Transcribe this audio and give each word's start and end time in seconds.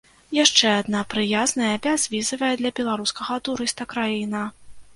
Яшчэ 0.43 0.71
адна 0.81 1.01
прыязная, 1.13 1.69
бязвізавая 1.85 2.51
для 2.63 2.73
беларускага 2.81 3.39
турыста 3.49 3.91
краіна. 3.95 4.45